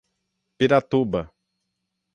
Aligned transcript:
Piratuba 0.57 1.21